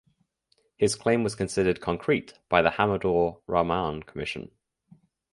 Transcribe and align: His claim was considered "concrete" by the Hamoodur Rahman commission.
His 0.77 0.95
claim 0.95 1.23
was 1.23 1.35
considered 1.35 1.79
"concrete" 1.79 2.33
by 2.49 2.63
the 2.63 2.71
Hamoodur 2.71 3.39
Rahman 3.45 4.01
commission. 4.01 4.49